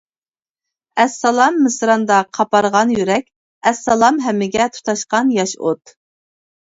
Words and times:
ئەسسالام 1.03 1.59
مىسراندا 1.65 2.17
قاپارغان 2.37 2.95
يۈرەك، 2.95 3.29
ئەسسالام 3.71 4.19
ھەممىگە 4.27 4.71
تۇتاشقان 4.79 5.35
ياش 5.39 5.55
ئوت. 5.61 5.95